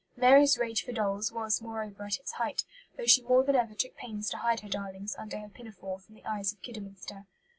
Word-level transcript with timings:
Mary's 0.15 0.57
rage 0.57 0.83
for 0.83 0.91
dolls 0.91 1.31
was, 1.31 1.61
moreover, 1.61 2.05
at 2.05 2.17
its 2.17 2.31
height, 2.31 2.63
though 2.97 3.05
she 3.05 3.21
more 3.21 3.43
than 3.43 3.53
ever 3.55 3.75
took 3.75 3.95
pains 3.95 4.31
to 4.31 4.37
hide 4.37 4.61
her 4.61 4.67
darlings, 4.67 5.15
under 5.19 5.37
her 5.37 5.47
pinafore, 5.49 5.99
from 5.99 6.15
the 6.15 6.25
eyes 6.25 6.51
of 6.51 6.59
Kidderminster. 6.63 7.27